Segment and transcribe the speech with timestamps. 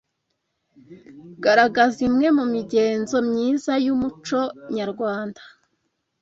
[1.43, 4.39] Garagaza imwe mu migenzo myiza y’umuco
[4.75, 5.41] nyarwanda